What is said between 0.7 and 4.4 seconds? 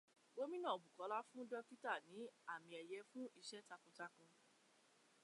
Bùkọ́lá fún Dókítà ní àmì ẹ̀yẹ fún ìṣẹ́ takuntakun.